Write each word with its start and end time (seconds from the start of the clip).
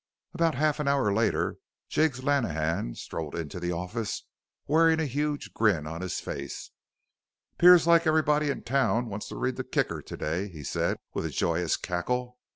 About 0.33 0.55
half 0.55 0.79
an 0.79 0.87
hour 0.87 1.13
later 1.13 1.57
Jiggs 1.87 2.23
Lenehan 2.23 2.95
strolled 2.95 3.35
into 3.35 3.59
the 3.59 3.71
office 3.71 4.23
wearing 4.65 4.99
a 4.99 5.05
huge 5.05 5.53
grin 5.53 5.85
on 5.85 6.01
his 6.01 6.19
face. 6.19 6.71
"'Pears 7.59 7.85
like 7.85 8.07
everybody 8.07 8.49
in 8.49 8.63
town 8.63 9.09
wants 9.09 9.27
to 9.27 9.35
read 9.35 9.57
the 9.57 9.63
Kicker 9.63 10.01
to 10.01 10.17
day," 10.17 10.47
he 10.47 10.63
said 10.63 10.97
with 11.13 11.23
a 11.23 11.29
joyous 11.29 11.77
cackle. 11.77 12.39